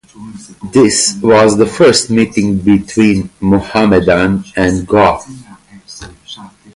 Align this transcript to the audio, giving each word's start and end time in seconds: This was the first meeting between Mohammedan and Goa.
This 0.73 1.15
was 1.21 1.57
the 1.57 1.67
first 1.67 2.09
meeting 2.09 2.57
between 2.57 3.29
Mohammedan 3.39 4.43
and 4.55 4.87
Goa. 4.87 5.23